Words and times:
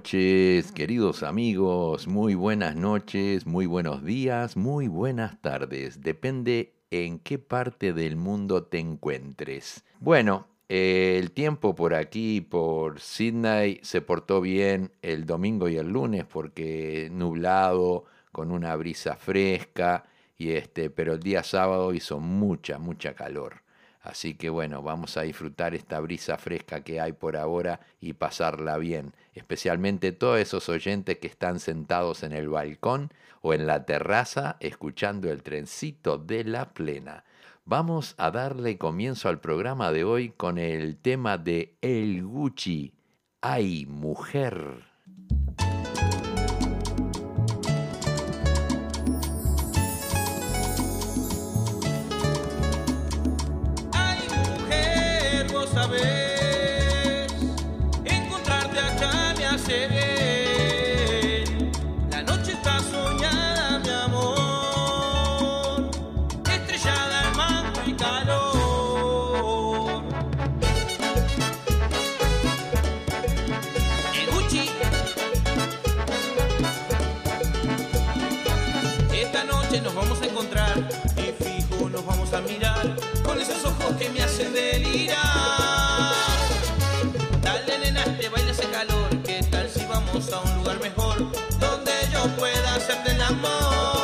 noches, 0.00 0.72
queridos 0.72 1.22
amigos, 1.22 2.06
muy 2.06 2.34
buenas 2.34 2.74
noches, 2.74 3.46
muy 3.46 3.66
buenos 3.66 4.02
días, 4.02 4.56
muy 4.56 4.88
buenas 4.88 5.38
tardes. 5.42 6.00
Depende 6.00 6.72
en 6.90 7.18
qué 7.18 7.38
parte 7.38 7.92
del 7.92 8.16
mundo 8.16 8.62
te 8.62 8.78
encuentres. 8.78 9.84
Bueno, 9.98 10.46
eh, 10.70 11.18
el 11.20 11.32
tiempo 11.32 11.74
por 11.74 11.92
aquí, 11.92 12.40
por 12.40 12.98
Sydney, 12.98 13.78
se 13.82 14.00
portó 14.00 14.40
bien 14.40 14.90
el 15.02 15.26
domingo 15.26 15.68
y 15.68 15.76
el 15.76 15.88
lunes 15.88 16.24
porque 16.24 17.10
nublado, 17.12 18.06
con 18.32 18.52
una 18.52 18.74
brisa 18.76 19.16
fresca, 19.16 20.06
y 20.38 20.52
este, 20.52 20.88
pero 20.88 21.12
el 21.12 21.20
día 21.20 21.42
sábado 21.42 21.92
hizo 21.92 22.20
mucha, 22.20 22.78
mucha 22.78 23.12
calor. 23.12 23.60
Así 24.00 24.34
que 24.34 24.48
bueno, 24.48 24.82
vamos 24.82 25.18
a 25.18 25.22
disfrutar 25.22 25.74
esta 25.74 26.00
brisa 26.00 26.38
fresca 26.38 26.82
que 26.82 27.00
hay 27.00 27.12
por 27.12 27.36
ahora 27.36 27.80
y 28.00 28.14
pasarla 28.14 28.78
bien, 28.78 29.12
especialmente 29.34 30.12
todos 30.12 30.38
esos 30.38 30.68
oyentes 30.68 31.18
que 31.18 31.26
están 31.26 31.60
sentados 31.60 32.22
en 32.22 32.32
el 32.32 32.48
balcón 32.48 33.12
o 33.40 33.54
en 33.54 33.66
la 33.66 33.86
terraza 33.86 34.56
escuchando 34.60 35.30
el 35.30 35.42
trencito 35.42 36.18
de 36.18 36.44
la 36.44 36.72
plena. 36.72 37.24
Vamos 37.64 38.14
a 38.18 38.30
darle 38.30 38.78
comienzo 38.78 39.28
al 39.28 39.40
programa 39.40 39.92
de 39.92 40.04
hoy 40.04 40.30
con 40.30 40.58
el 40.58 40.96
tema 40.96 41.38
de 41.38 41.76
El 41.80 42.24
Gucci. 42.24 42.94
¡Ay, 43.42 43.86
mujer! 43.86 44.84
Mujer, 54.58 55.46
vos 55.52 55.68
sabés, 55.70 56.29
a 82.32 82.40
mirar 82.42 82.94
con 83.24 83.40
esos 83.40 83.64
ojos 83.64 83.96
que 83.98 84.08
me 84.10 84.22
hacen 84.22 84.52
delirar. 84.52 85.18
Dale 87.42 87.78
nena, 87.78 88.04
te 88.04 88.28
baila 88.28 88.52
ese 88.52 88.68
calor, 88.68 89.08
¿qué 89.24 89.42
tal 89.50 89.68
si 89.68 89.84
vamos 89.86 90.32
a 90.32 90.40
un 90.40 90.54
lugar 90.58 90.80
mejor 90.80 91.18
donde 91.58 91.92
yo 92.12 92.26
pueda 92.36 92.74
hacerte 92.76 93.12
el 93.12 93.22
amor? 93.22 93.99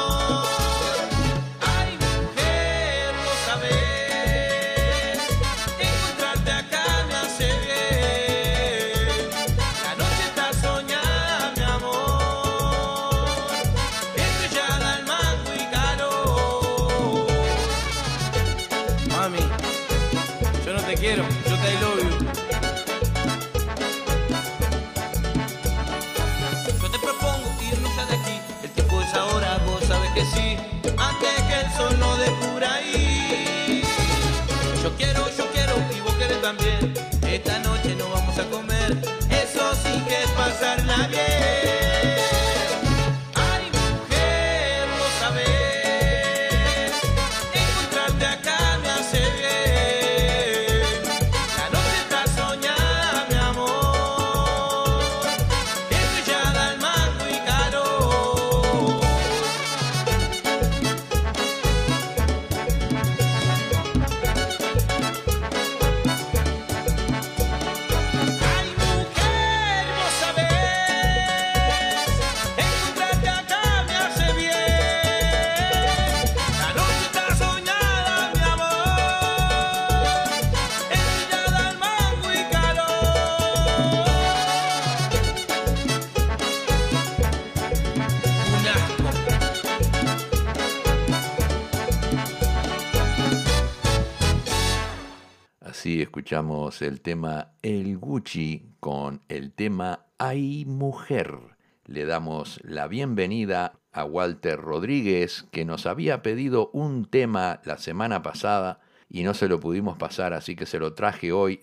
Escuchamos 96.02 96.82
el 96.82 97.00
tema 97.00 97.52
El 97.62 97.96
Gucci 97.96 98.74
con 98.80 99.22
el 99.28 99.52
tema 99.52 100.06
Ay 100.18 100.64
Mujer. 100.66 101.38
Le 101.86 102.04
damos 102.04 102.60
la 102.64 102.86
bienvenida 102.86 103.78
a 103.92 104.04
Walter 104.04 104.60
Rodríguez, 104.60 105.46
que 105.52 105.64
nos 105.64 105.86
había 105.86 106.22
pedido 106.22 106.70
un 106.72 107.06
tema 107.06 107.60
la 107.64 107.78
semana 107.78 108.22
pasada 108.22 108.80
y 109.08 109.22
no 109.22 109.32
se 109.32 109.48
lo 109.48 109.60
pudimos 109.60 109.96
pasar, 109.96 110.34
así 110.34 110.56
que 110.56 110.66
se 110.66 110.78
lo 110.78 110.94
traje 110.94 111.32
hoy. 111.32 111.60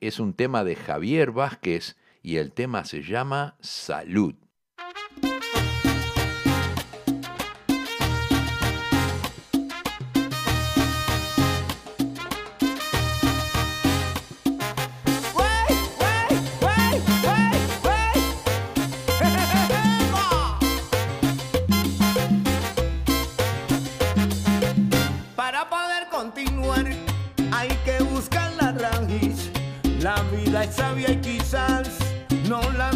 Es 0.00 0.20
un 0.20 0.34
tema 0.34 0.64
de 0.64 0.76
Javier 0.76 1.32
Vázquez 1.32 1.96
y 2.22 2.36
el 2.36 2.52
tema 2.52 2.84
se 2.84 3.02
llama 3.02 3.56
Salud. 3.60 4.34
Sabia 30.74 31.10
y 31.10 31.16
quizás 31.16 31.88
no 32.48 32.60
la 32.72 32.90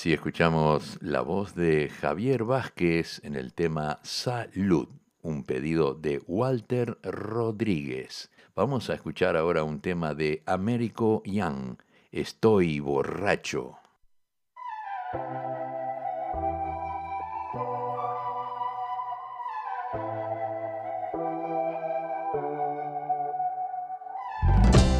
Así 0.00 0.14
escuchamos 0.14 0.96
la 1.02 1.20
voz 1.20 1.54
de 1.54 1.90
Javier 1.90 2.44
Vázquez 2.44 3.20
en 3.22 3.34
el 3.34 3.52
tema 3.52 4.00
Salud, 4.02 4.88
un 5.20 5.44
pedido 5.44 5.92
de 5.92 6.22
Walter 6.26 6.96
Rodríguez. 7.02 8.30
Vamos 8.54 8.88
a 8.88 8.94
escuchar 8.94 9.36
ahora 9.36 9.62
un 9.62 9.82
tema 9.82 10.14
de 10.14 10.42
Américo 10.46 11.22
Young, 11.26 11.76
Estoy 12.12 12.80
borracho. 12.80 13.76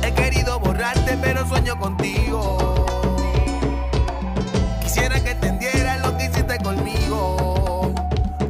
He 0.04 0.12
querido 0.12 0.60
borrarte, 0.60 1.16
pero 1.22 1.48
sueño 1.48 1.78
contigo 1.78 2.79
Quisiera 4.92 5.22
que 5.22 5.30
entendieras 5.30 6.00
lo 6.00 6.16
que 6.16 6.24
hiciste 6.24 6.58
conmigo. 6.58 7.92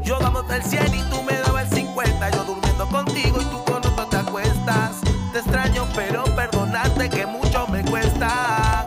Yo 0.03 0.19
dándote 0.19 0.55
el 0.55 0.63
100 0.63 0.95
y 0.95 1.03
tú 1.11 1.23
me 1.23 1.35
dabas 1.35 1.71
el 1.71 1.81
50. 1.81 2.31
Yo 2.31 2.45
durmiendo 2.45 2.89
contigo 2.89 3.43
y 3.43 3.45
tú 3.45 3.63
con 3.65 3.77
otro 3.77 4.07
te 4.07 4.17
acuestas. 4.17 4.93
Te 5.35 5.41
extraño, 5.41 5.87
pero 5.95 6.25
perdonarte 6.35 7.11
que 7.11 7.27
mucho 7.27 7.67
me 7.67 7.85
cuesta. 7.85 8.87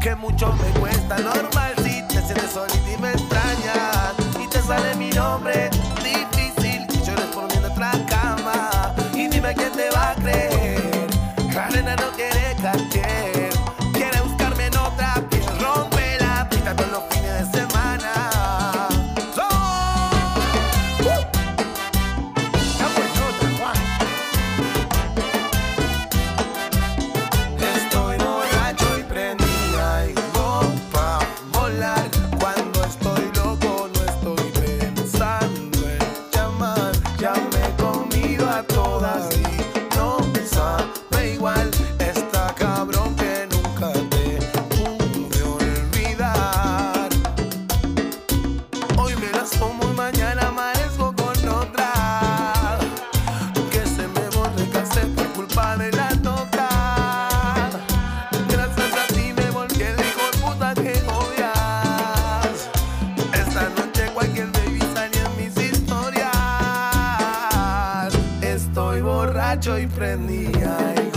Que 0.00 0.16
mucho 0.16 0.52
me 0.54 0.80
cuesta. 0.80 1.16
Normal 1.18 1.74
si 1.76 2.02
te 2.08 2.22
sientes 2.22 2.50
solita 2.50 3.29
borracho 69.60 69.78
y 69.78 69.86
prendía. 69.86 71.09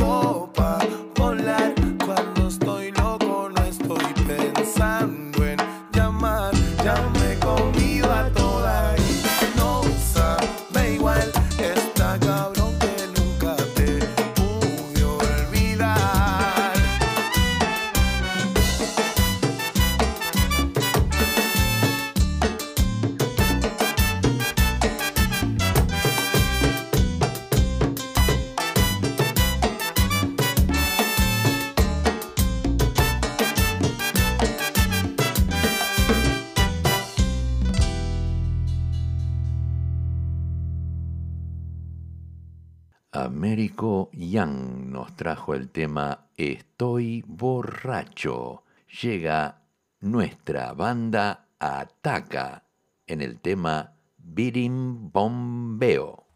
el 45.55 45.69
tema 45.69 46.27
Estoy 46.37 47.23
borracho. 47.27 48.63
Llega 49.01 49.61
nuestra 50.01 50.73
banda 50.73 51.47
Ataca 51.59 52.63
en 53.07 53.21
el 53.21 53.39
tema 53.39 53.93
Birim 54.17 55.11
Bombeo. 55.11 56.27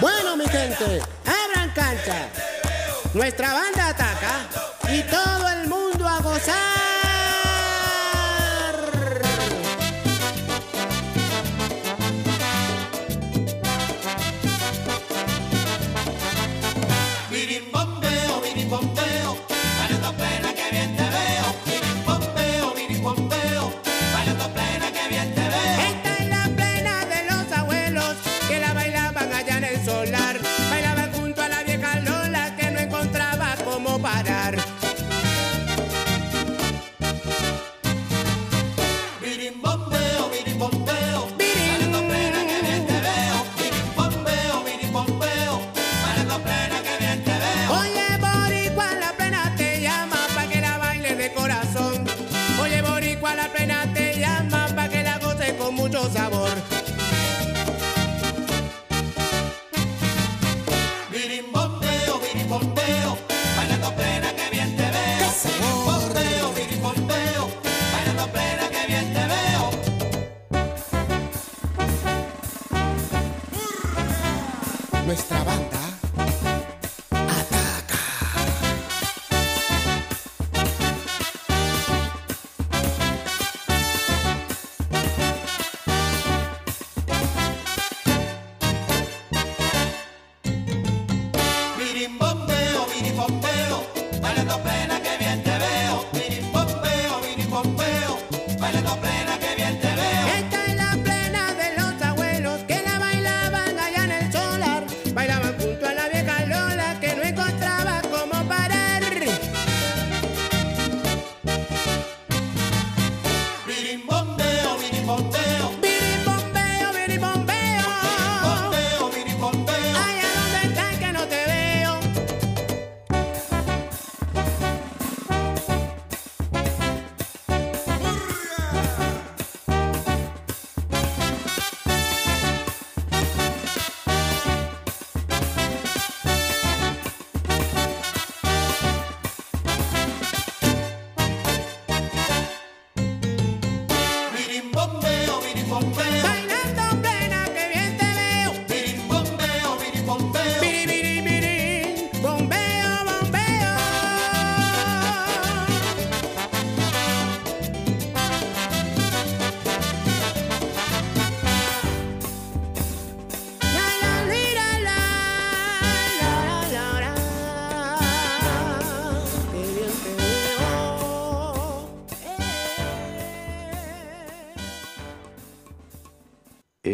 Bueno, 0.00 0.36
mi 0.36 0.46
gente, 0.46 1.00
abran 1.24 1.70
cancha. 1.74 2.28
Nuestra 3.14 3.52
banda 3.52 3.88
ataca 3.88 4.48
y 4.92 5.02
todo 5.02 5.48
el 5.48 5.68
mundo 5.68 6.08
a 6.08 6.20
gozar. 6.20 6.73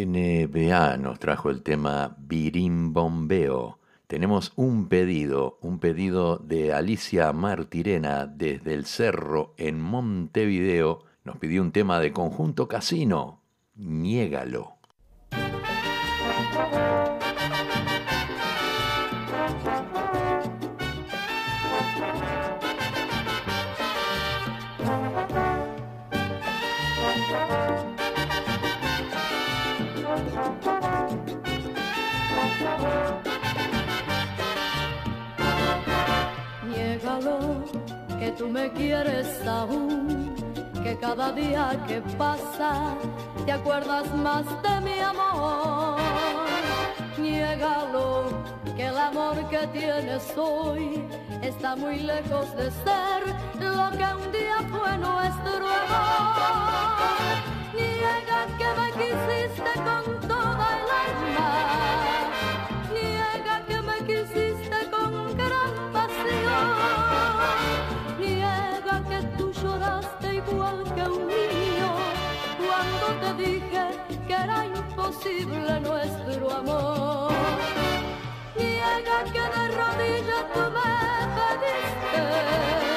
NBA 0.07 0.97
nos 0.97 1.19
trajo 1.19 1.50
el 1.50 1.62
tema 1.62 2.16
Birimbombeo. 2.19 3.78
Tenemos 4.07 4.52
un 4.57 4.88
pedido, 4.88 5.59
un 5.61 5.78
pedido 5.78 6.38
de 6.38 6.73
Alicia 6.73 7.33
Martirena 7.33 8.26
desde 8.26 8.75
el 8.75 8.87
Cerro 8.87 9.54
en 9.57 9.80
Montevideo. 9.80 11.04
Nos 11.25 11.37
pidió 11.38 11.62
un 11.62 11.73
tema 11.73 12.00
de 12.00 12.12
conjunto 12.12 12.66
casino. 12.66 13.40
Niégalo. 13.76 14.79
tú 38.40 38.49
me 38.49 38.73
quieres 38.73 39.28
aún, 39.47 40.35
que 40.82 40.97
cada 40.97 41.30
día 41.32 41.78
que 41.87 42.00
pasa 42.16 42.94
te 43.44 43.52
acuerdas 43.52 44.06
más 44.14 44.47
de 44.62 44.80
mi 44.80 44.99
amor. 44.99 46.00
Niégalo, 47.18 48.25
que 48.75 48.87
el 48.87 48.97
amor 48.97 49.37
que 49.50 49.66
tienes 49.78 50.25
hoy 50.38 51.04
está 51.42 51.76
muy 51.76 51.99
lejos 51.99 52.56
de 52.56 52.70
ser 52.70 53.20
lo 53.61 53.90
que 53.99 54.06
un 54.25 54.32
día 54.32 54.59
fue 54.70 54.97
nuestro 54.97 55.66
amor. 55.85 57.11
Niega 57.76 58.40
que 58.59 58.68
me 58.80 58.88
quisiste 59.00 59.73
con 59.85 60.29
imposible 75.00 75.80
nuestro 75.80 76.50
amor. 76.50 77.33
Niega 78.57 79.25
que 79.25 79.40
de 79.40 79.64
rodillas 79.78 80.45
tú 80.52 80.61
me 80.76 80.92
pediste. 81.37 82.89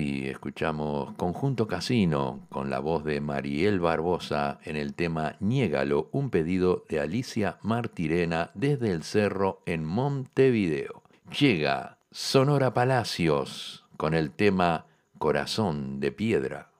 Escuchamos 0.00 1.12
Conjunto 1.16 1.66
Casino 1.66 2.46
con 2.48 2.70
la 2.70 2.78
voz 2.78 3.04
de 3.04 3.20
Mariel 3.20 3.78
Barbosa 3.78 4.58
en 4.64 4.76
el 4.76 4.94
tema 4.94 5.36
Niégalo, 5.40 6.08
un 6.12 6.30
pedido 6.30 6.84
de 6.88 7.00
Alicia 7.00 7.58
Martirena 7.62 8.50
desde 8.54 8.90
el 8.90 9.02
cerro 9.02 9.60
en 9.66 9.84
Montevideo. 9.84 11.02
Llega 11.38 11.98
Sonora 12.10 12.72
Palacios 12.72 13.84
con 13.98 14.14
el 14.14 14.30
tema 14.30 14.86
Corazón 15.18 16.00
de 16.00 16.10
Piedra. 16.10 16.71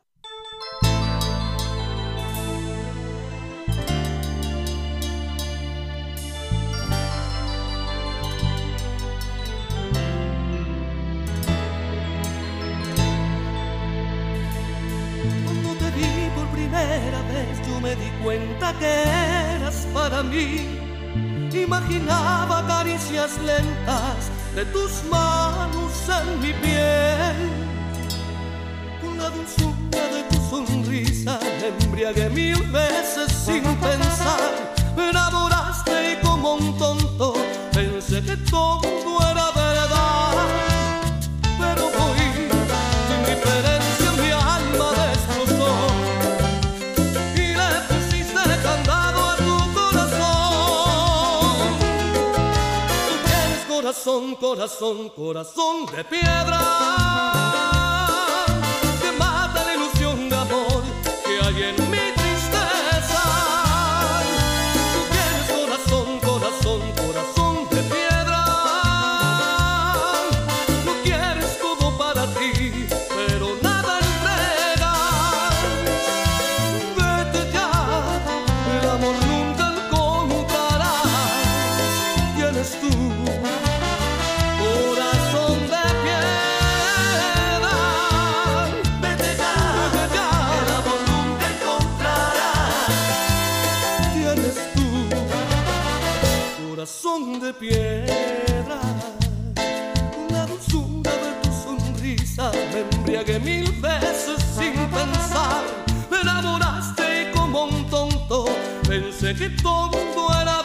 Cuenta 18.23 18.73
que 18.79 18.87
eras 18.87 19.87
para 19.93 20.23
mí. 20.23 20.79
Imaginaba 21.53 22.65
caricias 22.67 23.39
lentas 23.39 24.31
de 24.55 24.65
tus 24.67 25.05
manos 25.11 25.93
en 26.09 26.41
mi 26.41 26.53
piel. 26.55 27.51
La 29.19 29.29
dulzura 29.31 30.03
de 30.15 30.23
tu 30.31 30.39
sonrisa 30.51 31.39
embriagué 31.63 32.29
mil 32.31 32.63
veces 32.71 33.31
sin 33.33 33.63
pensar. 33.77 34.75
Me 34.97 35.11
enamoraste 35.11 36.13
y 36.13 36.27
como 36.27 36.55
un 36.55 36.79
tonto 36.79 37.35
pensé 37.73 38.23
que 38.23 38.37
todo 38.51 39.21
era 39.31 39.51
verdad. 39.51 39.62
Corazón, 54.37 55.09
corazón, 55.11 55.87
de 55.87 56.05
piedra 56.05 56.59
que 59.01 59.13
mata 59.19 59.65
la 59.65 59.75
ilusión 59.75 60.29
de 60.29 60.37
amor 60.37 60.83
que 61.25 61.45
hay 61.45 61.63
en 61.63 61.91
mi 61.91 62.22
piedra. 97.63 98.81
La 100.31 100.47
dulzura 100.47 101.13
de 101.25 101.33
tu 101.43 101.51
sonrisa 101.65 102.51
me 102.73 102.81
embriagué 102.81 103.39
mil 103.39 103.71
veces 103.81 104.39
sin 104.57 104.75
pensar. 104.91 105.63
Me 106.11 106.21
enamoraste 106.21 107.31
como 107.35 107.67
un 107.67 107.89
tonto 107.89 108.47
pensé 108.89 109.35
que 109.35 109.51
todo 109.63 109.97
era 110.43 110.62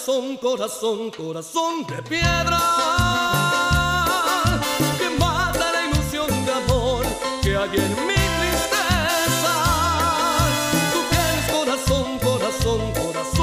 corazón, 0.00 0.36
corazón, 0.38 1.10
corazón 1.10 1.86
de 1.86 2.02
piedra 2.02 2.58
que 4.98 5.10
mata 5.18 5.72
la 5.72 5.86
ilusión 5.88 6.28
de 6.46 6.52
amor 6.52 7.04
que 7.42 7.54
hay 7.54 7.68
en 7.68 8.06
mi 8.06 8.14
tristeza. 8.38 9.54
Tú 10.92 11.00
tienes 11.10 11.50
corazón, 11.52 12.18
corazón, 12.18 12.92
corazón 12.94 13.39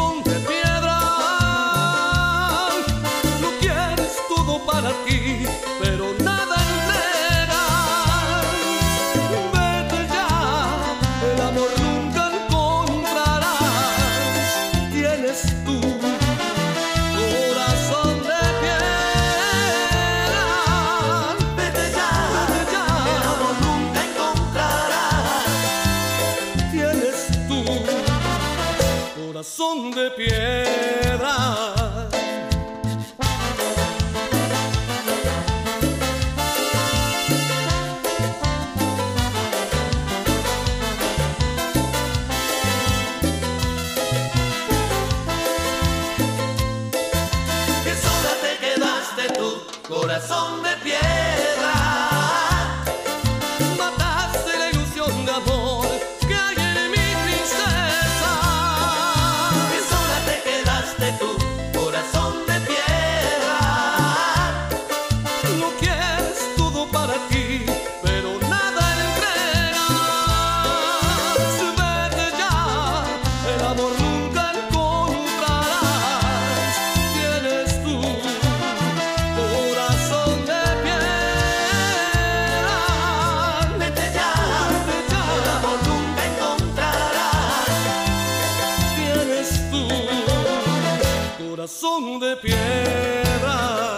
corazón 91.68 92.20
de 92.22 92.38
piedra. 92.38 93.98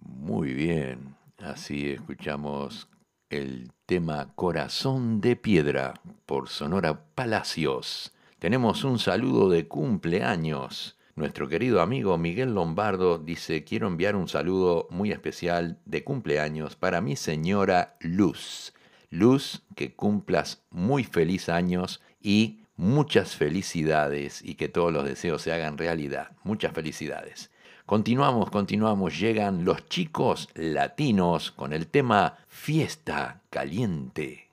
Muy 0.00 0.54
bien, 0.54 1.16
así 1.38 1.90
escuchamos 1.90 2.88
el 3.28 3.72
tema 3.86 4.32
Corazón 4.36 5.20
de 5.20 5.34
Piedra 5.34 5.94
por 6.24 6.48
Sonora 6.48 7.02
Palacios. 7.16 8.14
Tenemos 8.38 8.84
un 8.84 9.00
saludo 9.00 9.48
de 9.48 9.66
cumpleaños. 9.66 10.96
Nuestro 11.16 11.48
querido 11.48 11.80
amigo 11.82 12.16
Miguel 12.18 12.54
Lombardo 12.54 13.18
dice, 13.18 13.64
quiero 13.64 13.88
enviar 13.88 14.14
un 14.14 14.28
saludo 14.28 14.86
muy 14.90 15.10
especial 15.10 15.80
de 15.86 16.04
cumpleaños 16.04 16.76
para 16.76 17.00
mi 17.00 17.16
señora 17.16 17.96
Luz, 17.98 18.72
Luz, 19.10 19.62
que 19.74 19.94
cumplas 19.94 20.62
muy 20.70 21.04
feliz 21.04 21.48
años 21.48 22.02
y 22.20 22.60
muchas 22.76 23.36
felicidades 23.36 24.42
y 24.42 24.54
que 24.54 24.68
todos 24.68 24.92
los 24.92 25.04
deseos 25.04 25.42
se 25.42 25.52
hagan 25.52 25.78
realidad. 25.78 26.32
Muchas 26.44 26.72
felicidades. 26.72 27.50
Continuamos, 27.86 28.50
continuamos. 28.50 29.18
Llegan 29.18 29.64
los 29.64 29.88
chicos 29.88 30.48
latinos 30.54 31.50
con 31.50 31.72
el 31.72 31.86
tema 31.86 32.36
Fiesta 32.48 33.40
Caliente. 33.50 34.48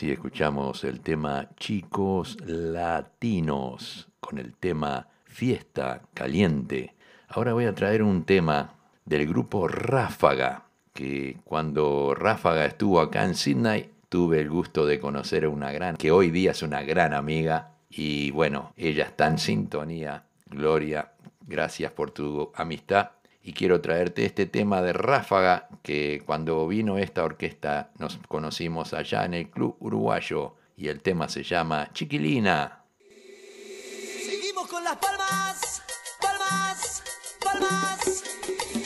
Así 0.00 0.12
escuchamos 0.12 0.82
el 0.84 1.00
tema 1.00 1.50
Chicos 1.58 2.38
Latinos 2.46 4.08
con 4.18 4.38
el 4.38 4.54
tema 4.54 5.08
Fiesta 5.26 6.00
Caliente. 6.14 6.94
Ahora 7.28 7.52
voy 7.52 7.66
a 7.66 7.74
traer 7.74 8.02
un 8.02 8.24
tema 8.24 8.76
del 9.04 9.26
grupo 9.26 9.68
Ráfaga, 9.68 10.64
que 10.94 11.36
cuando 11.44 12.14
Ráfaga 12.14 12.64
estuvo 12.64 12.98
acá 12.98 13.26
en 13.26 13.34
Sydney 13.34 13.90
tuve 14.08 14.40
el 14.40 14.48
gusto 14.48 14.86
de 14.86 14.98
conocer 14.98 15.44
a 15.44 15.50
una 15.50 15.70
gran, 15.70 15.98
que 15.98 16.10
hoy 16.10 16.30
día 16.30 16.52
es 16.52 16.62
una 16.62 16.80
gran 16.82 17.12
amiga, 17.12 17.74
y 17.90 18.30
bueno, 18.30 18.72
ella 18.78 19.04
está 19.04 19.26
en 19.26 19.36
sintonía. 19.36 20.24
Gloria, 20.46 21.12
gracias 21.46 21.92
por 21.92 22.10
tu 22.10 22.50
amistad 22.54 23.10
y 23.42 23.52
quiero 23.52 23.80
traerte 23.80 24.24
este 24.26 24.46
tema 24.46 24.82
de 24.82 24.92
Ráfaga, 24.92 25.68
que 25.82 26.22
cuando 26.26 26.66
vino 26.66 26.98
esta 26.98 27.24
orquesta 27.24 27.90
nos 27.98 28.18
conocimos 28.28 28.92
allá 28.92 29.24
en 29.24 29.34
el 29.34 29.50
Club 29.50 29.76
Uruguayo 29.80 30.56
y 30.76 30.88
el 30.88 31.00
tema 31.00 31.28
se 31.28 31.42
llama 31.42 31.90
Chiquilina. 31.92 32.84
Seguimos 34.24 34.68
con 34.68 34.84
las 34.84 34.96
palmas, 34.96 35.82
palmas, 36.20 37.02
palmas. 37.42 38.24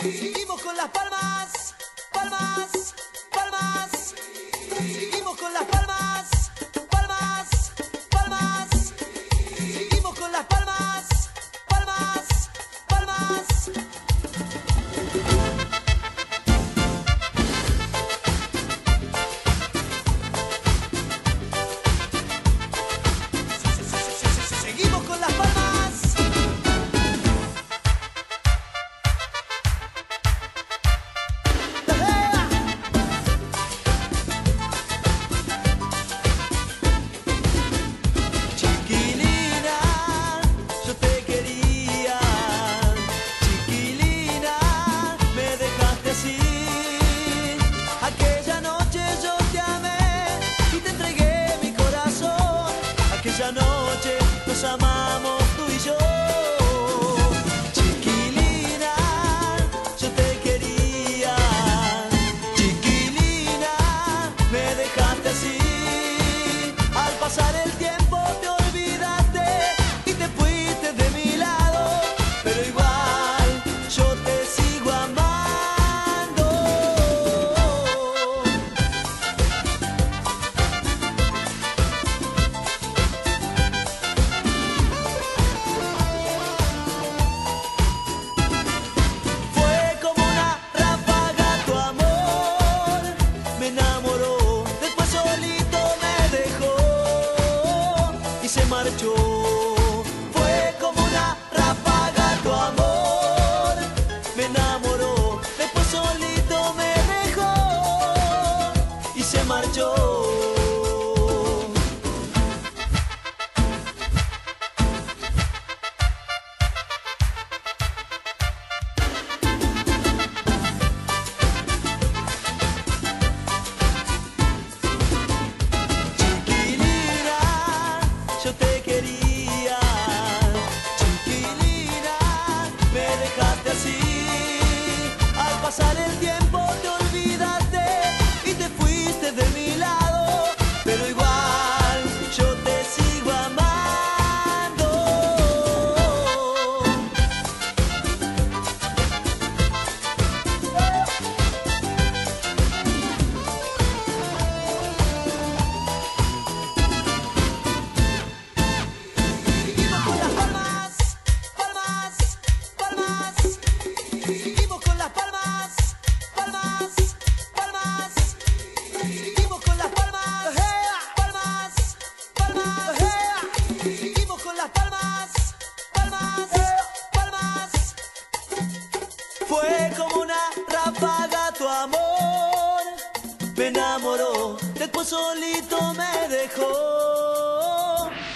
Seguimos 0.01 0.63
con 0.63 0.77
las 0.77 0.89
palmas, 0.89 1.75
palmas, 2.13 2.95
palmas. 3.33 4.04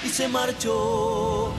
y 0.04 0.08
se 0.08 0.28
marchó. 0.28 1.52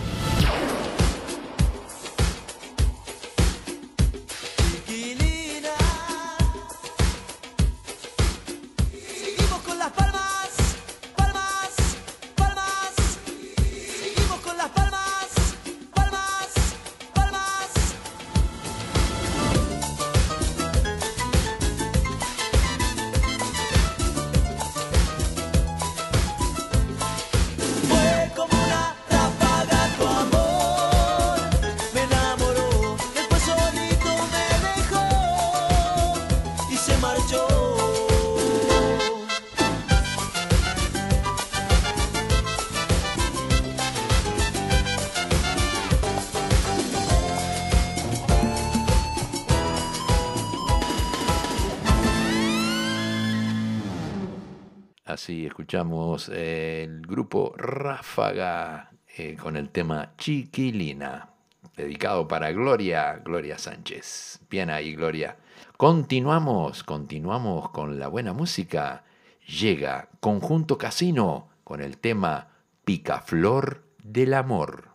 sí, 55.29 55.45
escuchamos 55.45 56.31
eh, 56.33 56.85
el 56.85 57.01
grupo 57.01 57.53
Ráfaga 57.55 58.89
eh, 59.15 59.37
con 59.39 59.57
el 59.57 59.69
tema 59.69 60.13
Chiquilina, 60.17 61.29
dedicado 61.77 62.27
para 62.27 62.51
Gloria, 62.51 63.21
Gloria 63.23 63.59
Sánchez. 63.59 64.39
Bien 64.49 64.71
ahí, 64.71 64.95
Gloria. 64.95 65.37
Continuamos, 65.77 66.83
continuamos 66.83 67.69
con 67.69 67.99
la 67.99 68.07
buena 68.07 68.33
música. 68.33 69.03
Llega 69.45 70.09
Conjunto 70.19 70.79
Casino 70.79 71.49
con 71.63 71.79
el 71.79 71.99
tema 71.99 72.47
Picaflor 72.83 73.83
del 74.01 74.33
Amor. 74.33 74.88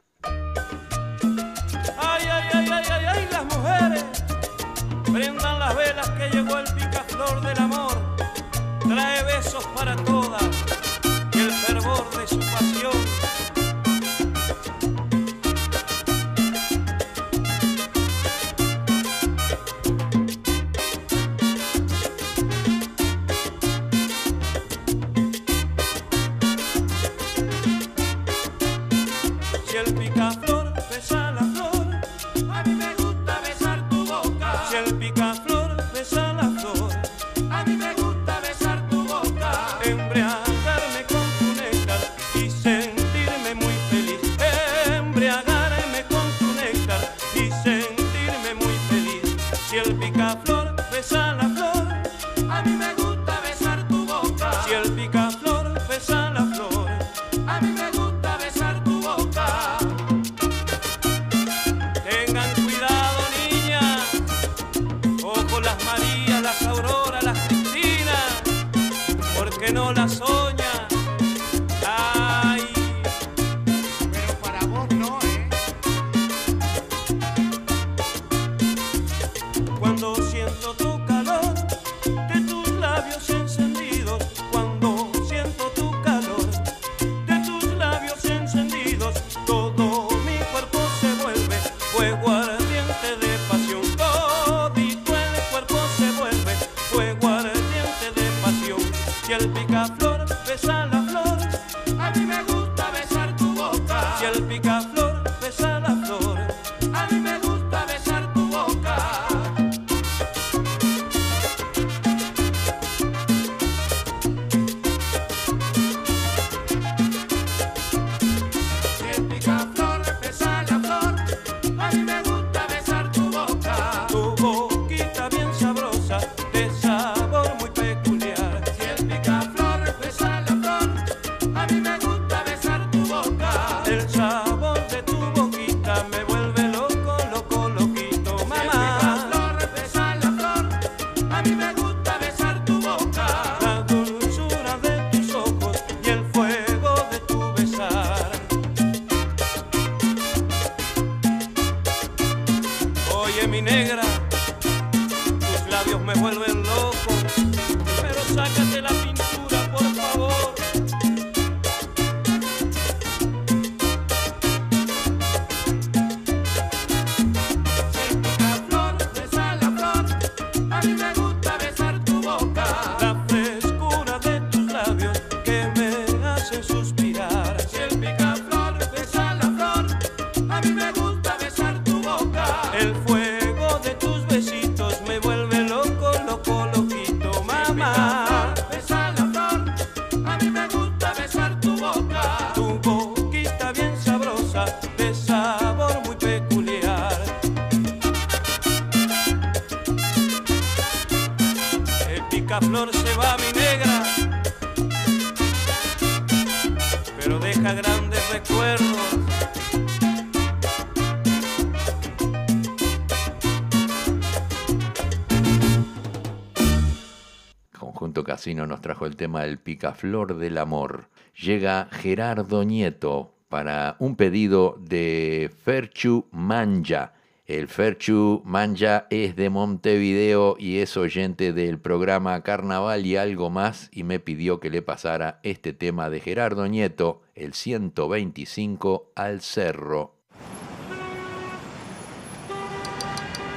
Casino 218.54 218.68
nos 218.68 218.82
trajo 218.82 219.06
el 219.06 219.16
tema 219.16 219.42
del 219.42 219.58
picaflor 219.58 220.36
del 220.36 220.58
amor. 220.58 221.08
Llega 221.36 221.88
Gerardo 221.90 222.62
Nieto 222.62 223.34
para 223.48 223.96
un 223.98 224.14
pedido 224.14 224.78
de 224.78 225.50
Ferchu 225.64 226.28
Manja. 226.30 227.14
El 227.46 227.66
Ferchu 227.66 228.42
Manja 228.44 229.08
es 229.10 229.34
de 229.34 229.50
Montevideo 229.50 230.54
y 230.56 230.78
es 230.78 230.96
oyente 230.96 231.52
del 231.52 231.80
programa 231.80 232.40
Carnaval 232.44 233.04
y 233.06 233.16
algo 233.16 233.50
más 233.50 233.88
y 233.90 234.04
me 234.04 234.20
pidió 234.20 234.60
que 234.60 234.70
le 234.70 234.82
pasara 234.82 235.40
este 235.42 235.72
tema 235.72 236.08
de 236.08 236.20
Gerardo 236.20 236.68
Nieto, 236.68 237.22
el 237.34 237.54
125 237.54 239.10
al 239.16 239.40
cerro. 239.40 240.14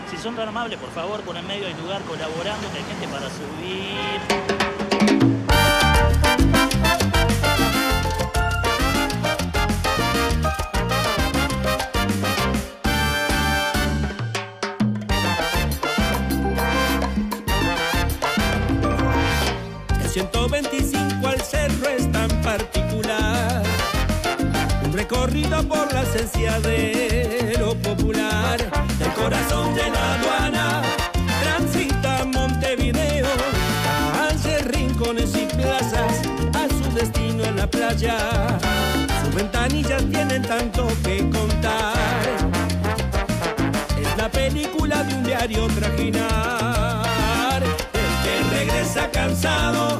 Si 0.09 0.17
son 0.17 0.35
tan 0.35 0.47
amables, 0.47 0.79
por 0.79 0.89
favor, 0.89 1.21
por 1.21 1.39
medio 1.43 1.67
del 1.67 1.77
lugar 1.77 2.01
colaborando, 2.01 2.71
que 2.71 2.79
hay 2.79 2.83
gente 2.85 3.07
para 3.09 3.29
subir. 3.29 4.56
El 5.27 5.33
125 20.09 21.27
al 21.27 21.41
cerro 21.41 21.89
es 21.89 22.09
tan 22.09 22.29
particular. 22.41 23.63
Un 24.85 24.93
recorrido 24.93 25.61
por 25.67 25.91
la 25.93 26.03
esencia 26.03 26.57
de 26.61 27.57
lo 27.59 27.75
popular. 27.75 28.57
Del 28.97 29.11
corazón 29.11 29.75
de 29.75 29.89
la 37.57 37.67
playa. 37.67 38.17
Sus 39.23 39.35
ventanillas 39.35 40.03
tienen 40.11 40.43
tanto 40.43 40.87
que 41.03 41.27
contar. 41.29 41.95
Es 44.01 44.17
la 44.17 44.29
película 44.29 45.03
de 45.03 45.15
un 45.15 45.23
diario 45.23 45.67
trajinar. 45.67 47.63
El 47.63 48.13
que 48.23 48.57
regresa 48.57 49.09
cansado, 49.11 49.99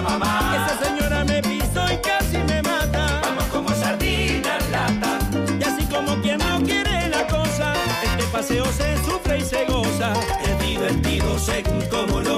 mamá. 0.00 0.56
Esa 0.56 0.86
señora 0.86 1.24
me 1.24 1.42
pisó 1.42 1.82
y 1.92 1.96
casi 1.98 2.38
me 2.38 2.62
mata. 2.62 3.20
Vamos 3.22 3.44
como 3.44 3.68
sardina 3.70 4.58
en 4.58 4.72
lata. 4.72 5.18
Y 5.58 5.62
así 5.62 5.84
como 5.86 6.20
quien 6.22 6.38
no 6.38 6.62
quiere 6.62 7.08
la 7.08 7.26
cosa, 7.26 7.72
este 8.02 8.24
paseo 8.32 8.64
se 8.66 8.96
sufre 9.04 9.38
y 9.38 9.44
se 9.44 9.64
goza. 9.66 10.12
Es 10.42 10.58
divertido 10.66 11.38
según 11.38 11.82
como 11.90 12.20
lo 12.20 12.37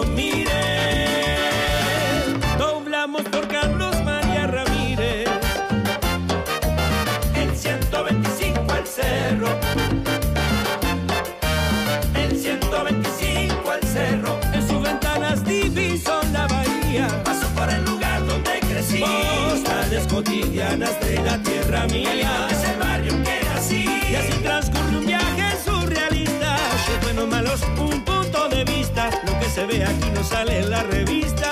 cotidianas 20.23 21.01
de 21.01 21.17
la 21.23 21.39
tierra 21.43 21.87
mía. 21.87 22.49
Es 22.51 22.69
el 22.69 22.79
barrio 22.79 23.13
que 23.25 23.41
nací. 23.47 23.85
Y 24.11 24.15
así 24.15 24.33
transcurre 24.43 24.99
un 24.99 25.07
viaje 25.07 25.57
surrealista. 25.65 26.57
De 26.89 27.05
buenos 27.05 27.29
malos, 27.29 27.63
un 27.79 28.05
punto 28.05 28.49
de 28.51 28.65
vista. 28.65 29.09
Lo 29.27 29.39
que 29.41 29.47
se 29.47 29.65
ve 29.65 29.83
aquí 29.83 30.11
no 30.15 30.23
sale 30.23 30.61
en 30.61 30.71
la 30.71 30.83
revista. 30.83 31.51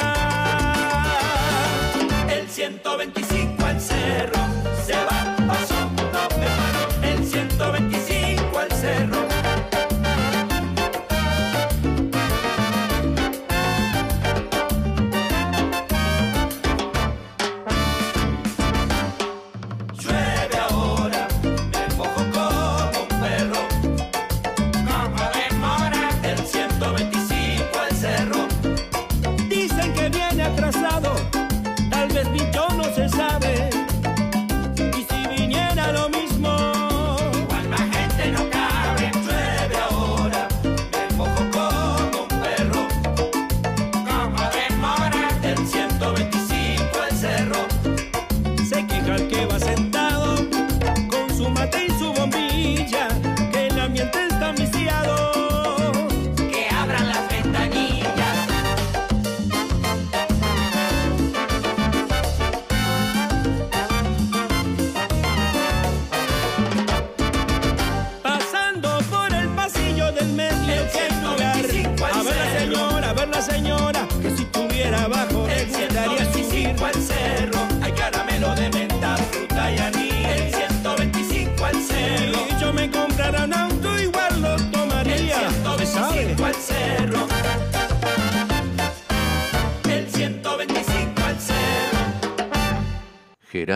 El 2.29 2.49
125 2.49 3.65
al 3.65 3.81
cerro. 3.81 4.41
Se 4.87 4.93
va, 4.93 5.38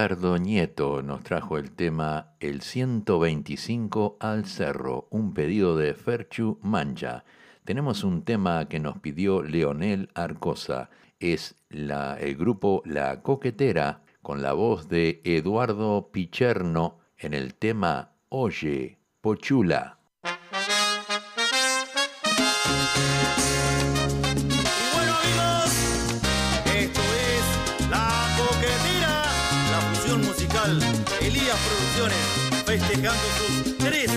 Gerardo 0.03 0.37
Nieto 0.37 1.01
nos 1.01 1.23
trajo 1.23 1.59
el 1.59 1.71
tema 1.71 2.35
El 2.41 2.61
125 2.61 4.17
al 4.19 4.47
Cerro, 4.47 5.07
un 5.11 5.33
pedido 5.33 5.77
de 5.77 5.95
Ferchu 5.95 6.59
Mancha. 6.61 7.25
Tenemos 7.65 8.03
un 8.03 8.25
tema 8.25 8.69
que 8.69 8.81
nos 8.81 8.99
pidió 8.99 9.45
Leonel 9.45 10.09
Arcosa. 10.15 10.91
Es 11.21 11.55
la, 11.69 12.19
el 12.19 12.35
grupo 12.35 12.83
La 12.85 13.23
Coquetera 13.23 14.03
con 14.23 14.43
la 14.43 14.55
voz 14.55 14.89
de 14.89 15.21
Eduardo 15.23 16.11
Picherno 16.11 16.99
en 17.17 17.33
el 17.33 17.55
tema 17.55 18.11
Oye, 18.29 18.99
Pochula. 19.21 20.01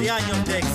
años 0.10 0.46
de 0.46 0.60
éxito. 0.60 0.75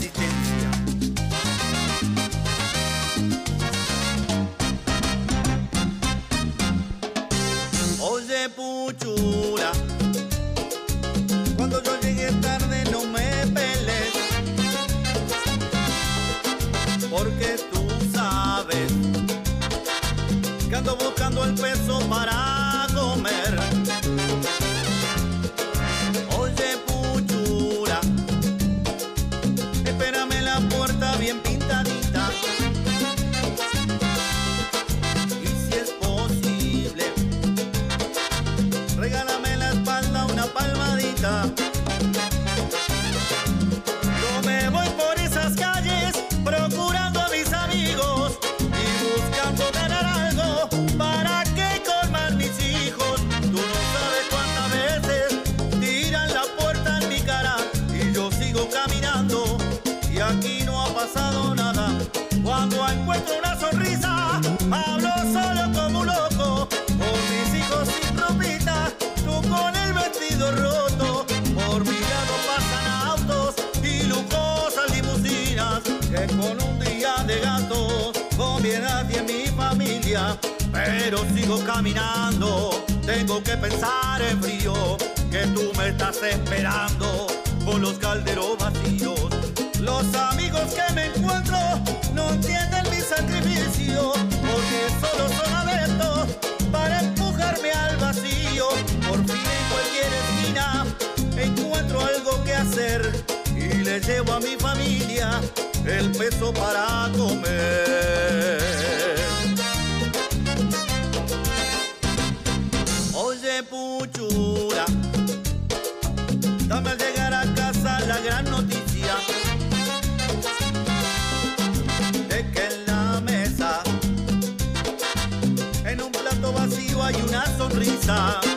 está 128.10 128.49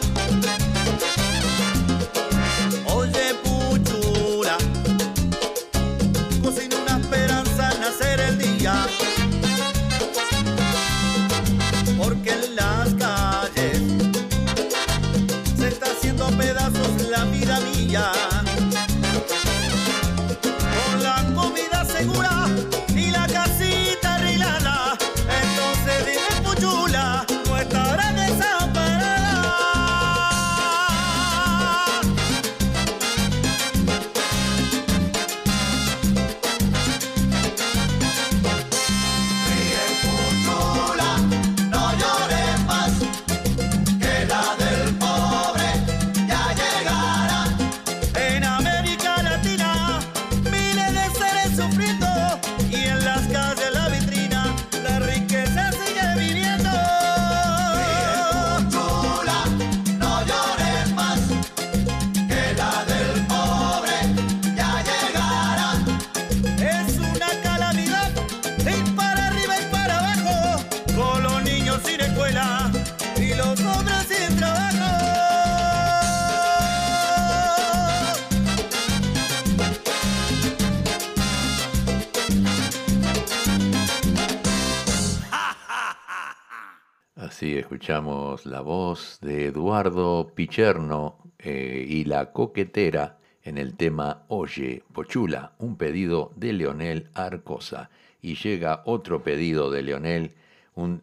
La 88.46 88.62
voz 88.62 89.20
de 89.22 89.46
Eduardo 89.48 90.32
Picherno 90.36 91.18
eh, 91.40 91.86
y 91.88 92.04
la 92.04 92.32
coquetera 92.32 93.20
en 93.44 93.58
el 93.58 93.76
tema 93.76 94.24
Oye, 94.28 94.84
Pochula, 94.94 95.54
un 95.60 95.78
pedido 95.78 96.32
de 96.36 96.54
Leonel 96.54 97.10
Arcosa. 97.14 97.90
Y 98.22 98.36
llega 98.36 98.84
otro 98.86 99.24
pedido 99.24 99.72
de 99.72 99.84
Leonel, 99.84 100.32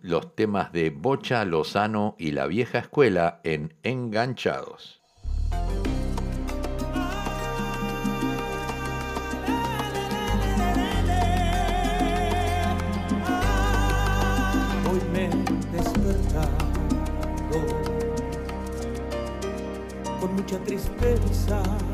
los 0.02 0.34
temas 0.34 0.72
de 0.72 0.90
Bocha, 0.90 1.44
Lozano 1.44 2.16
y 2.18 2.32
la 2.32 2.46
vieja 2.46 2.78
escuela 2.78 3.40
en 3.44 3.74
Enganchados. 3.82 5.00
tristeza. 20.64 21.89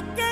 lo 0.00 0.14
que 0.14 0.27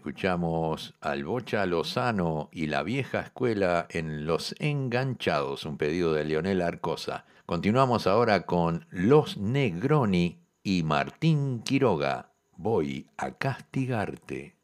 escuchamos 0.00 0.94
al 1.02 1.24
Bocha 1.26 1.66
Lozano 1.66 2.48
y 2.52 2.68
la 2.68 2.82
vieja 2.82 3.20
escuela 3.20 3.86
en 3.90 4.24
Los 4.24 4.54
Enganchados, 4.58 5.66
un 5.66 5.76
pedido 5.76 6.14
de 6.14 6.24
Leonel 6.24 6.62
Arcosa. 6.62 7.26
Continuamos 7.44 8.06
ahora 8.06 8.46
con 8.46 8.86
Los 8.88 9.36
Negroni 9.36 10.38
y 10.62 10.84
Martín 10.84 11.60
Quiroga. 11.62 12.32
Voy 12.56 13.08
a 13.18 13.32
castigarte. 13.32 14.59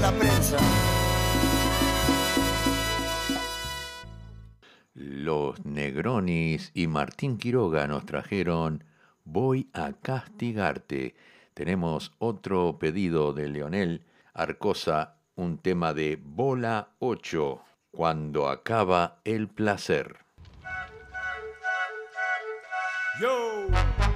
la 0.00 0.12
prensa. 0.12 0.56
Los 4.94 5.64
Negronis 5.64 6.70
y 6.74 6.86
Martín 6.86 7.36
Quiroga 7.36 7.86
nos 7.86 8.06
trajeron 8.06 8.84
Voy 9.24 9.68
a 9.72 9.92
castigarte. 9.92 11.14
Tenemos 11.54 12.12
otro 12.18 12.78
pedido 12.78 13.32
de 13.32 13.48
Leonel 13.48 14.04
Arcosa, 14.32 15.16
un 15.36 15.58
tema 15.58 15.92
de 15.92 16.18
Bola 16.22 16.88
8, 16.98 17.62
cuando 17.90 18.48
acaba 18.48 19.20
el 19.24 19.48
placer. 19.48 20.16
Yo. 23.20 24.09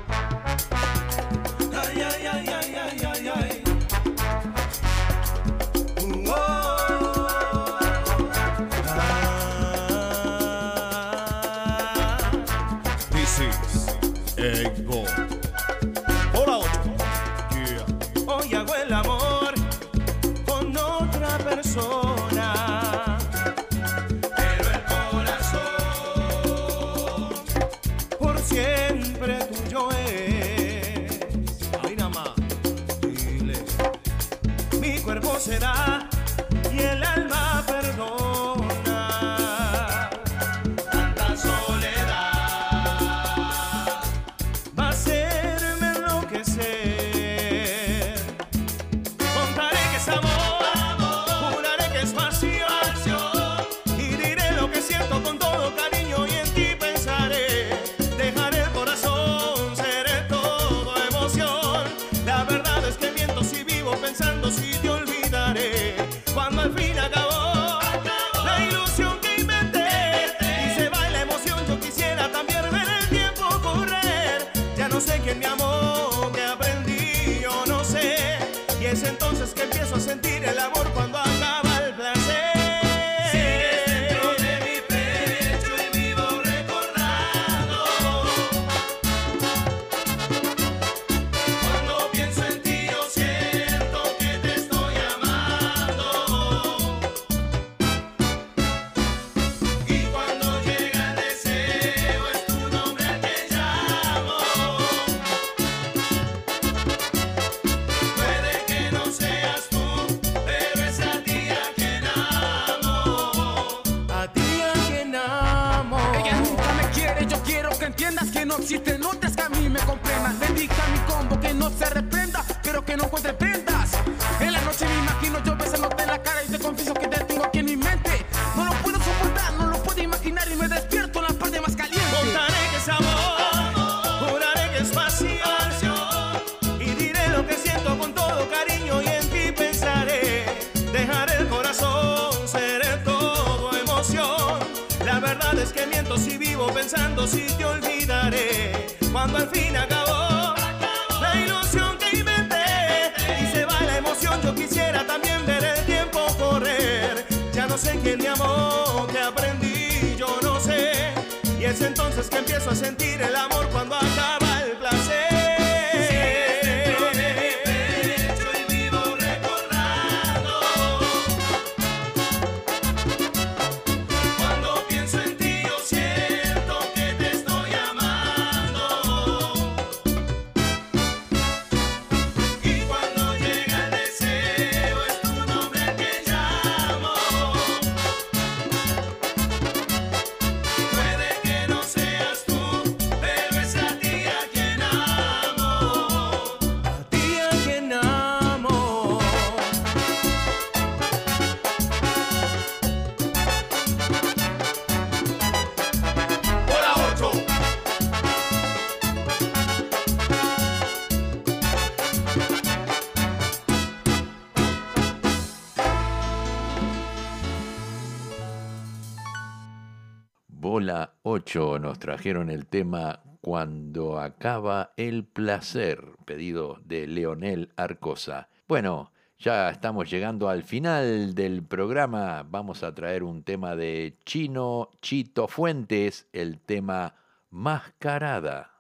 Ola 220.77 221.15
8 221.23 221.79
nos 221.79 222.01
trajeron 222.01 222.51
el 222.51 222.67
tema 222.67 223.23
Cuando 223.41 224.19
acaba 224.19 224.93
el 224.97 225.25
placer, 225.25 226.05
pedido 226.25 226.81
de 226.85 227.07
Leonel 227.07 227.73
Arcosa. 227.77 228.49
Bueno, 228.67 229.13
ya 229.39 229.71
estamos 229.71 230.11
llegando 230.11 230.49
al 230.49 230.65
final 230.65 231.37
del 231.37 231.63
programa. 231.63 232.43
Vamos 232.43 232.83
a 232.83 232.93
traer 232.93 233.23
un 233.23 233.45
tema 233.45 233.77
de 233.77 234.19
Chino 234.25 234.91
Chito 235.01 235.47
Fuentes, 235.47 236.27
el 236.33 236.59
tema 236.59 237.15
Mascarada. 237.51 238.73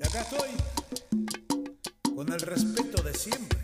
Y 0.00 0.02
acá 0.02 0.22
estoy, 0.22 0.48
con 2.16 2.32
el 2.32 2.40
respeto 2.40 3.02
de 3.02 3.12
siempre. 3.12 3.61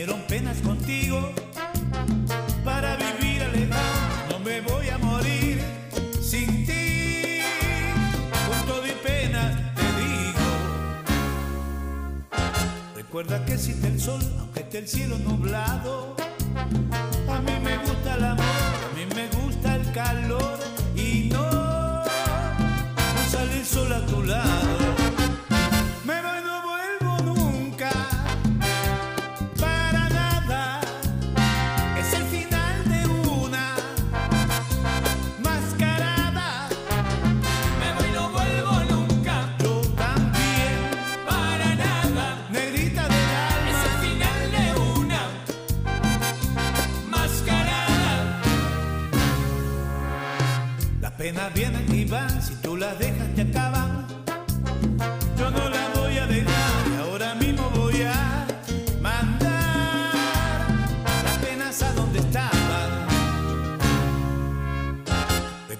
Vinieron 0.00 0.22
penas 0.28 0.56
contigo. 0.62 1.34
Para 2.64 2.96
vivir 2.96 3.42
alejado, 3.42 4.30
no 4.30 4.38
me 4.38 4.62
voy 4.62 4.88
a 4.88 4.96
morir 4.96 5.60
sin 6.22 6.64
ti. 6.64 7.40
Con 8.48 8.66
todo 8.66 8.86
y 8.86 8.92
penas 9.04 9.54
te 9.74 9.82
digo. 10.00 10.46
Recuerda 12.96 13.44
que 13.44 13.52
existe 13.52 13.88
el 13.88 14.00
sol, 14.00 14.22
aunque 14.38 14.60
esté 14.60 14.78
el 14.78 14.88
cielo 14.88 15.18
nublado. 15.18 16.19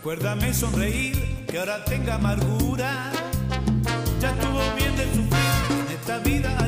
Recuérdame 0.00 0.54
sonreír, 0.54 1.44
que 1.46 1.58
ahora 1.58 1.84
tenga 1.84 2.14
amargura. 2.14 3.12
Ya 4.18 4.30
estuvo 4.30 4.62
bien 4.74 4.96
de 4.96 5.04
sufrir, 5.04 5.28
en 5.78 5.94
esta 5.94 6.18
vida 6.20 6.59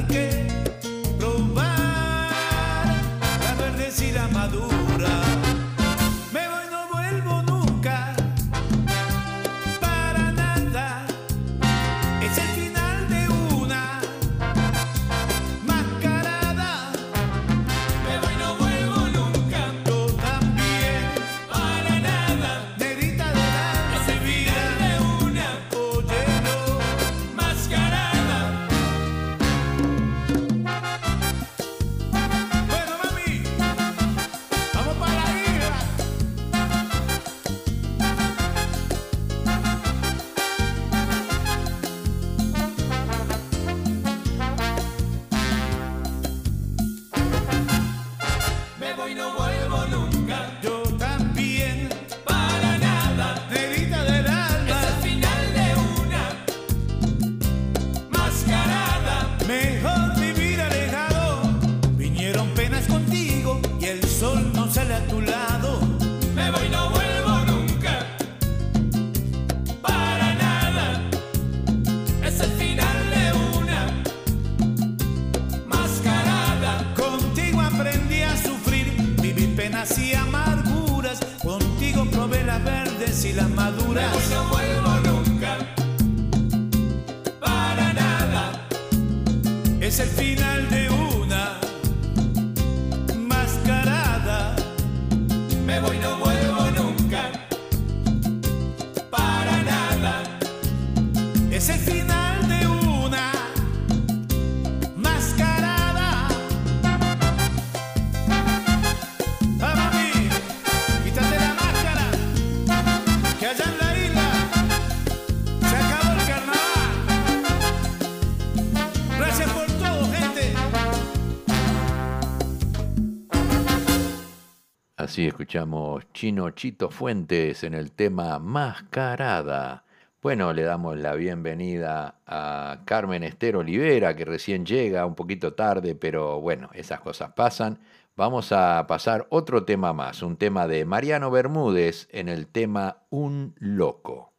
Escuchamos 125.27 126.11
Chino 126.13 126.51
Chito 126.51 126.91
Fuentes 126.91 127.65
en 127.65 127.75
el 127.75 127.93
tema 127.93 128.39
Mascarada. 128.39 129.85
Bueno, 130.21 130.53
le 130.53 130.63
damos 130.63 130.97
la 130.97 131.15
bienvenida 131.15 132.17
a 132.27 132.81
Carmen 132.85 133.23
Esther 133.23 133.57
Olivera, 133.57 134.17
que 134.17 134.25
recién 134.25 134.67
llega, 134.67 135.07
un 135.07 135.15
poquito 135.15 135.55
tarde, 135.55 135.95
pero 135.95 136.41
bueno, 136.41 136.71
esas 136.75 137.01
cosas 137.01 137.33
pasan. 137.33 137.79
Vamos 138.17 138.53
a 138.53 138.87
pasar 138.87 139.27
otro 139.31 139.65
tema 139.65 139.93
más, 139.93 140.23
un 140.23 140.37
tema 140.37 140.67
de 140.67 140.85
Mariano 140.85 141.31
Bermúdez 141.31 142.09
en 142.11 142.29
el 142.29 142.47
tema 142.47 143.03
Un 143.11 143.55
Loco. 143.59 144.32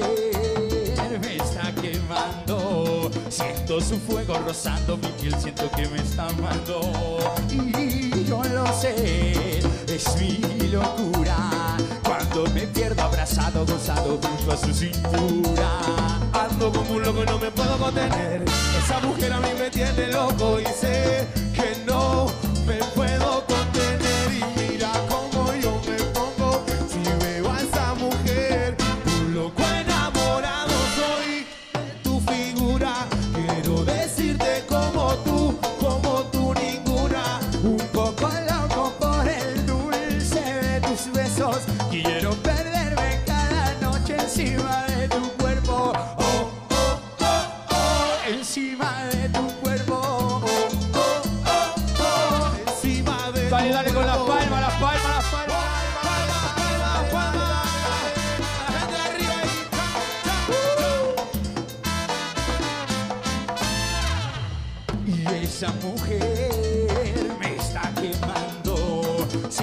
Mujer 0.00 1.20
me 1.20 1.36
está 1.36 1.72
quemando. 1.80 3.10
Siento 3.28 3.80
su 3.80 3.98
fuego 3.98 4.38
rozando 4.46 4.96
mi 4.96 5.08
piel, 5.20 5.34
siento 5.40 5.70
que 5.70 5.88
me 5.88 5.98
está 5.98 6.28
amando. 6.28 6.80
Y 7.50 8.24
yo 8.24 8.42
lo 8.44 8.66
sé, 8.72 9.60
es 9.88 10.16
mi 10.16 10.68
locura. 10.68 11.76
Cuando 12.04 12.46
me 12.52 12.66
pierdo 12.66 13.02
abrazado, 13.02 13.64
gozado 13.66 14.18
junto 14.22 14.52
a 14.52 14.56
su 14.56 14.72
cintura. 14.72 15.68
Ando 16.32 16.72
como 16.72 16.94
un 16.94 17.02
loco 17.02 17.22
y 17.22 17.26
no 17.26 17.38
me 17.38 17.50
puedo 17.50 17.76
contener. 17.78 18.44
Esa 18.82 19.00
mujer 19.00 19.32
a 19.32 19.40
mí 19.40 19.48
me 19.58 19.70
tiene 19.70 20.08
loco 20.08 20.60
y 20.60 20.66
sé 20.66 21.26
que 21.54 21.84
no 21.86 22.26
me 22.66 22.76
puedo 22.94 23.15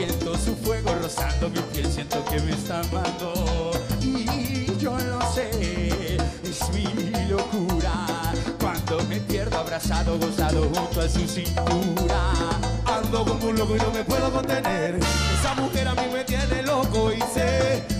Siento 0.05 0.37
su 0.37 0.53
fuego 0.57 0.93
rozando 1.01 1.49
mi 1.49 1.61
piel, 1.71 1.89
siento 1.89 2.25
que 2.25 2.37
me 2.41 2.51
está 2.51 2.81
amando. 2.81 3.71
Y 4.01 4.25
yo 4.77 4.97
lo 4.97 5.21
sé, 5.31 5.49
es 6.43 6.69
mi 6.73 7.29
locura. 7.29 8.33
Cuando 8.59 9.01
me 9.05 9.21
pierdo 9.21 9.59
abrazado, 9.59 10.19
gozado 10.19 10.63
junto 10.75 10.99
a 10.99 11.07
su 11.07 11.25
cintura. 11.25 12.33
Ando 12.85 13.23
como 13.23 13.47
un 13.47 13.55
loco 13.57 13.77
y 13.77 13.79
no 13.79 13.91
me 13.91 14.03
puedo 14.03 14.29
contener. 14.29 14.99
Esa 15.39 15.55
mujer 15.55 15.87
a 15.87 15.93
mí 15.93 16.09
me 16.11 16.25
tiene 16.25 16.63
loco 16.63 17.13
y 17.13 17.21
sé 17.33 17.92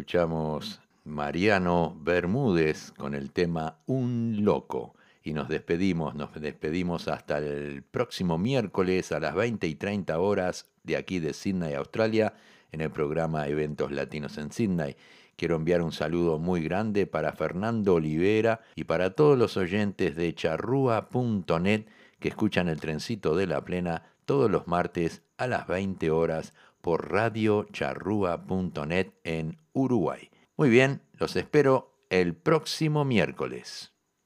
escuchamos 0.00 0.80
Mariano 1.04 1.94
Bermúdez 2.00 2.90
con 2.92 3.14
el 3.14 3.32
tema 3.32 3.80
Un 3.84 4.38
Loco. 4.40 4.94
Y 5.22 5.34
nos 5.34 5.50
despedimos, 5.50 6.14
nos 6.14 6.32
despedimos 6.40 7.06
hasta 7.06 7.36
el 7.36 7.82
próximo 7.82 8.38
miércoles 8.38 9.12
a 9.12 9.20
las 9.20 9.34
20 9.34 9.66
y 9.66 9.74
30 9.74 10.18
horas 10.18 10.70
de 10.84 10.96
aquí 10.96 11.18
de 11.18 11.34
Sydney, 11.34 11.74
Australia, 11.74 12.32
en 12.72 12.80
el 12.80 12.90
programa 12.90 13.46
Eventos 13.46 13.92
Latinos 13.92 14.38
en 14.38 14.50
Sydney. 14.50 14.96
Quiero 15.36 15.56
enviar 15.56 15.82
un 15.82 15.92
saludo 15.92 16.38
muy 16.38 16.62
grande 16.62 17.06
para 17.06 17.34
Fernando 17.34 17.96
Olivera 17.96 18.62
y 18.76 18.84
para 18.84 19.10
todos 19.10 19.36
los 19.36 19.58
oyentes 19.58 20.16
de 20.16 20.34
charrúa.net 20.34 21.84
que 22.18 22.28
escuchan 22.28 22.68
el 22.68 22.80
trencito 22.80 23.36
de 23.36 23.46
la 23.46 23.62
plena 23.66 24.04
todos 24.24 24.50
los 24.50 24.66
martes 24.66 25.20
a 25.36 25.46
las 25.46 25.66
20 25.66 26.10
horas 26.10 26.54
por 26.80 27.12
radiocharrúa.net 27.12 29.08
en 29.24 29.59
Uruguay. 29.72 30.30
Muy 30.56 30.68
bien, 30.68 31.02
los 31.12 31.36
espero 31.36 31.96
el 32.10 32.34
próximo 32.34 33.04
miércoles. 33.04 33.94